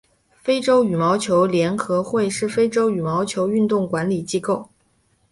[0.41, 4.67] 非洲羽毛球联合会是非洲羽毛球运动管理机构。